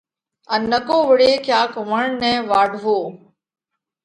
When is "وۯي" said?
1.09-1.31